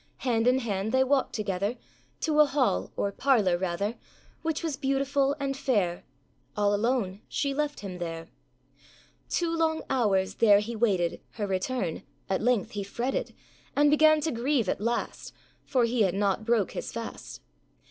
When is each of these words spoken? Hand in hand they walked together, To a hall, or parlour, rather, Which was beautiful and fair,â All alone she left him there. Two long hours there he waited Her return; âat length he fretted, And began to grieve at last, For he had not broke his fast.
Hand 0.25 0.47
in 0.47 0.57
hand 0.57 0.91
they 0.91 1.03
walked 1.03 1.33
together, 1.33 1.75
To 2.21 2.39
a 2.39 2.47
hall, 2.47 2.91
or 2.97 3.11
parlour, 3.11 3.55
rather, 3.55 3.97
Which 4.41 4.63
was 4.63 4.75
beautiful 4.75 5.35
and 5.39 5.55
fair,â 5.55 6.01
All 6.57 6.73
alone 6.73 7.21
she 7.27 7.53
left 7.53 7.81
him 7.81 7.99
there. 7.99 8.27
Two 9.29 9.55
long 9.55 9.83
hours 9.91 10.33
there 10.37 10.57
he 10.59 10.75
waited 10.75 11.21
Her 11.33 11.45
return; 11.45 12.01
âat 12.31 12.41
length 12.41 12.71
he 12.71 12.83
fretted, 12.83 13.35
And 13.75 13.91
began 13.91 14.21
to 14.21 14.31
grieve 14.31 14.67
at 14.67 14.81
last, 14.81 15.33
For 15.65 15.83
he 15.85 16.01
had 16.01 16.15
not 16.15 16.45
broke 16.45 16.71
his 16.71 16.91
fast. 16.91 17.41